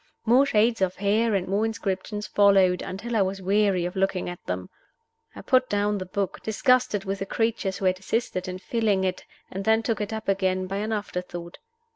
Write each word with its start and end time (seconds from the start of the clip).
More 0.25 0.47
shades 0.47 0.81
of 0.81 0.95
hair 0.95 1.35
and 1.35 1.47
more 1.47 1.63
inscriptions 1.63 2.25
followed, 2.25 2.81
until 2.81 3.15
I 3.15 3.21
was 3.21 3.39
weary 3.39 3.85
of 3.85 3.95
looking 3.95 4.29
at 4.29 4.43
them. 4.47 4.67
I 5.35 5.41
put 5.41 5.69
down 5.69 5.99
the 5.99 6.07
book, 6.07 6.41
disgusted 6.41 7.05
with 7.05 7.19
the 7.19 7.27
creatures 7.27 7.77
who 7.77 7.85
had 7.85 7.99
assisted 7.99 8.47
in 8.47 8.57
filling 8.57 9.03
it, 9.03 9.25
and 9.51 9.63
then 9.63 9.83
took 9.83 10.01
it 10.01 10.11
up 10.11 10.27
again, 10.27 10.65
by 10.65 10.77
an 10.77 10.91
afterthought. 10.91 11.59